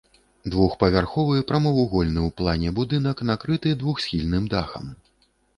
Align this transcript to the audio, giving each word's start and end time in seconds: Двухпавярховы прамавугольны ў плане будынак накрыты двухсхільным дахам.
Двухпавярховы 0.53 1.43
прамавугольны 1.51 2.19
ў 2.27 2.37
плане 2.41 2.69
будынак 2.79 3.21
накрыты 3.31 3.77
двухсхільным 3.83 4.53
дахам. 4.57 4.91